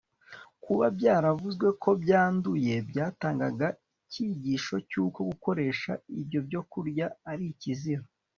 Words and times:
kuba 0.63 0.85
byaravuzwe 0.97 1.67
ko 1.81 1.89
byanduye 2.01 2.73
byatangaga 2.89 3.67
icyigisho 4.03 4.75
cy'uko 4.89 5.19
gukoresha 5.29 5.91
ibyo 6.19 6.39
byokurya 6.47 7.05
ari 7.31 7.45
ikizira 7.53 8.03